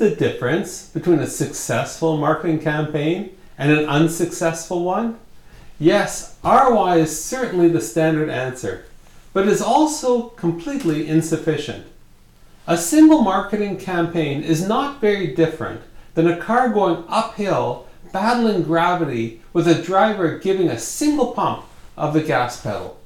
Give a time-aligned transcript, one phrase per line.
[0.00, 5.18] is the difference between a successful marketing campaign and an unsuccessful one?
[5.80, 8.84] Yes, ROI is certainly the standard answer,
[9.32, 11.86] but is also completely insufficient.
[12.66, 15.80] A single marketing campaign is not very different
[16.14, 21.64] than a car going uphill battling gravity with a driver giving a single pump
[21.96, 22.98] of the gas pedal.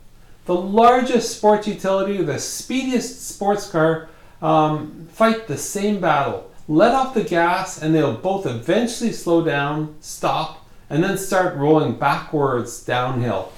[0.45, 4.09] The largest sports utility, the speediest sports car,
[4.41, 6.52] um, fight the same battle.
[6.73, 11.97] Let off the gas, and they'll both eventually slow down, stop, and then start rolling
[11.97, 13.53] backwards downhill.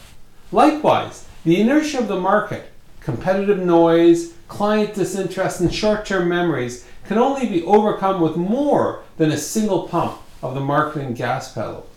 [0.50, 7.16] Likewise, the inertia of the market, competitive noise, client disinterest, and short term memories can
[7.16, 11.88] only be overcome with more than a single pump of the marketing gas pedal.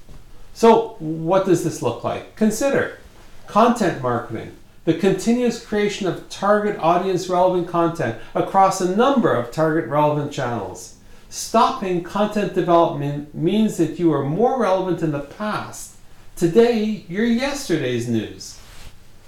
[0.53, 2.35] So, what does this look like?
[2.35, 2.99] Consider
[3.47, 4.55] content marketing,
[4.85, 10.93] the continuous creation of target audience relevant content across a number of target relevant channels.
[11.29, 15.95] Stopping content development means that you are more relevant in the past.
[16.37, 18.57] Today, you're yesterday's news.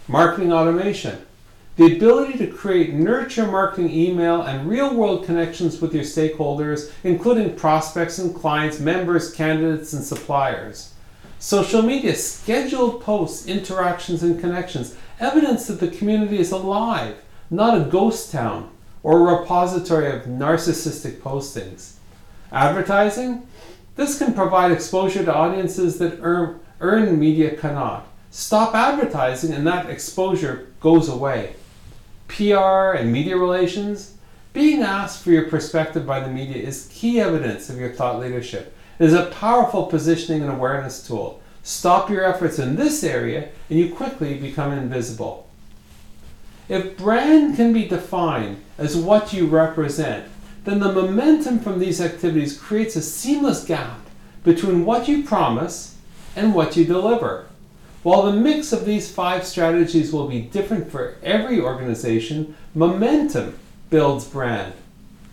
[0.08, 1.20] Marketing automation.
[1.76, 7.58] The ability to create nurture marketing email and real world connections with your stakeholders, including
[7.58, 10.94] prospects and clients, members, candidates, and suppliers.
[11.38, 17.18] Social media, scheduled posts, interactions, and connections, evidence that the community is alive,
[17.50, 18.70] not a ghost town
[19.04, 21.94] or a repository of narcissistic postings.
[22.52, 23.48] Advertising,
[23.96, 28.08] this can provide exposure to audiences that earn, earn media cannot.
[28.32, 31.56] Stop advertising and that exposure goes away.
[32.28, 34.16] PR and media relations,
[34.54, 38.76] being asked for your perspective by the media is key evidence of your thought leadership.
[39.00, 41.42] It is a powerful positioning and awareness tool.
[41.64, 45.49] Stop your efforts in this area and you quickly become invisible.
[46.70, 50.28] If brand can be defined as what you represent,
[50.66, 54.00] then the momentum from these activities creates a seamless gap
[54.44, 55.98] between what you promise
[56.36, 57.48] and what you deliver.
[58.04, 63.58] While the mix of these five strategies will be different for every organization, momentum
[63.90, 64.74] builds brand.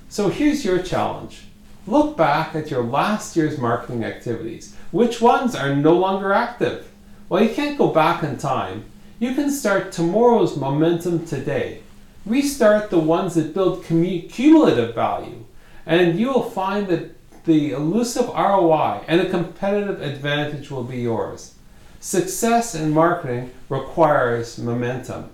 [0.09, 1.43] So here's your challenge.
[1.87, 4.75] Look back at your last year's marketing activities.
[4.91, 6.91] Which ones are no longer active?
[7.29, 8.87] Well, you can't go back in time.
[9.19, 11.81] You can start tomorrow's momentum today.
[12.27, 15.47] Restart the ones that build cumulative value,
[15.87, 17.13] and you will find that
[17.47, 21.55] the elusive ROI and a competitive advantage will be yours.
[21.99, 25.31] Success in marketing requires momentum.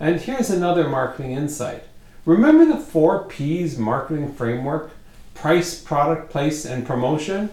[0.00, 1.84] And here's another marketing insight.
[2.24, 4.90] Remember the four P's marketing framework?
[5.34, 7.50] Price, product, place, and promotion?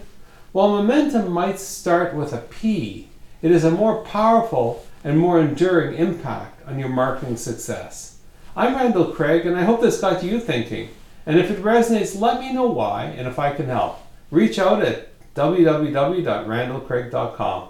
[0.52, 3.08] While momentum might start with a P,
[3.42, 8.18] it is a more powerful and more enduring impact on your marketing success.
[8.56, 10.90] I'm Randall Craig, and I hope this got you thinking.
[11.26, 14.00] And if it resonates, let me know why and if I can help.
[14.30, 17.68] Reach out at www.randallcraig.com.